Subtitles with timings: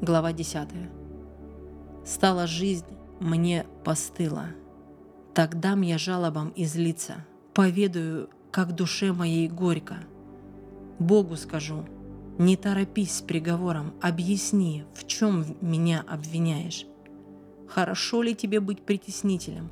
[0.00, 0.68] Глава 10.
[2.04, 2.86] Стала жизнь
[3.18, 4.46] мне постыла.
[5.34, 9.96] Тогда мне жалобам излиться, поведаю, как душе моей горько.
[11.00, 11.84] Богу скажу,
[12.38, 16.86] не торопись с приговором, объясни, в чем меня обвиняешь.
[17.66, 19.68] Хорошо ли тебе быть притеснителем,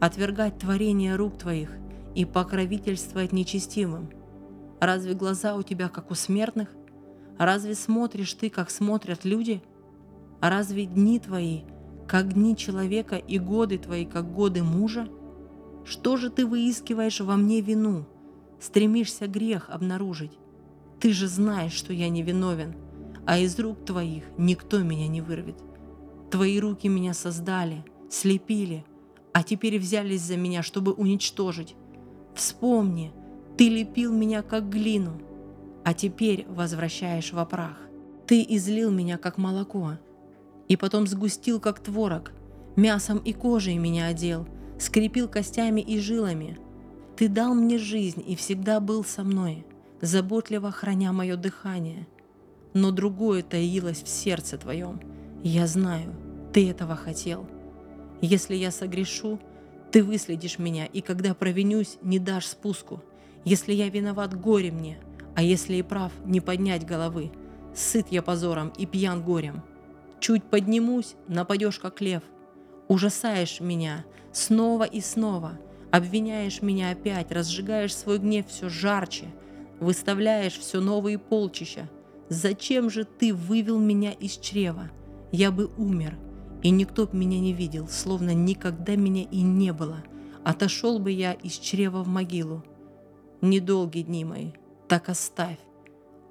[0.00, 1.76] отвергать творение рук твоих
[2.14, 4.08] и покровительствовать нечестивым?
[4.80, 6.70] Разве глаза у тебя, как у смертных?
[7.38, 9.62] Разве смотришь ты, как смотрят люди?
[10.40, 11.60] Разве дни твои,
[12.06, 15.08] как дни человека, и годы твои, как годы мужа?
[15.84, 18.06] Что же ты выискиваешь во мне вину?
[18.60, 20.32] Стремишься грех обнаружить?
[21.00, 22.74] Ты же знаешь, что я не виновен,
[23.24, 25.62] а из рук твоих никто меня не вырвет.
[26.30, 28.84] Твои руки меня создали, слепили,
[29.32, 31.76] а теперь взялись за меня, чтобы уничтожить.
[32.34, 33.12] Вспомни,
[33.56, 35.20] ты лепил меня как глину,
[35.88, 37.78] а теперь возвращаешь в прах.
[38.26, 39.92] Ты излил меня как молоко,
[40.68, 42.32] и потом сгустил как творог,
[42.76, 44.46] мясом и кожей меня одел,
[44.78, 46.58] скрепил костями и жилами.
[47.16, 49.64] Ты дал мне жизнь и всегда был со мной,
[50.02, 52.06] заботливо храня мое дыхание.
[52.74, 55.00] Но другое таилось в сердце твоем.
[55.42, 56.14] Я знаю,
[56.52, 57.46] ты этого хотел.
[58.20, 59.40] Если я согрешу,
[59.90, 63.02] ты выследишь меня, и когда провинюсь, не дашь спуску.
[63.46, 64.98] Если я виноват, горе мне,
[65.38, 67.30] а если и прав, не поднять головы.
[67.72, 69.62] Сыт я позором и пьян горем.
[70.18, 72.24] Чуть поднимусь, нападешь, как лев.
[72.88, 75.52] Ужасаешь меня снова и снова.
[75.92, 79.26] Обвиняешь меня опять, разжигаешь свой гнев все жарче.
[79.78, 81.88] Выставляешь все новые полчища.
[82.28, 84.90] Зачем же ты вывел меня из чрева?
[85.30, 86.18] Я бы умер,
[86.64, 89.98] и никто б меня не видел, словно никогда меня и не было.
[90.42, 92.64] Отошел бы я из чрева в могилу.
[93.40, 94.50] Недолгие дни мои,
[94.88, 95.58] так оставь.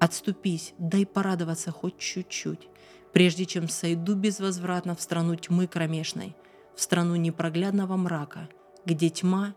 [0.00, 2.68] Отступись, дай порадоваться хоть чуть-чуть,
[3.12, 6.36] прежде чем сойду безвозвратно в страну тьмы кромешной,
[6.76, 8.48] в страну непроглядного мрака,
[8.84, 9.54] где тьма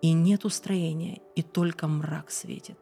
[0.00, 2.78] и нет устроения, и только мрак светит.